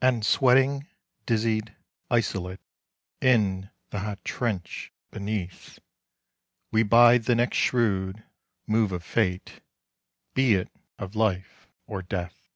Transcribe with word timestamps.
And 0.00 0.24
sweating, 0.24 0.86
dizzied, 1.26 1.76
isolate 2.10 2.60
In 3.20 3.68
the 3.90 3.98
hot 3.98 4.24
trench 4.24 4.94
beneath, 5.10 5.78
We 6.72 6.82
bide 6.84 7.24
the 7.24 7.34
next 7.34 7.58
shrewd 7.58 8.24
move 8.66 8.92
of 8.92 9.04
fate 9.04 9.60
Be 10.32 10.54
it 10.54 10.70
of 10.98 11.14
life 11.14 11.68
or 11.86 12.00
death. 12.00 12.48